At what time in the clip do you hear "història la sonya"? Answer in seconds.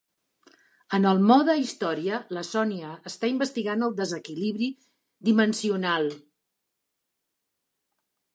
1.63-2.93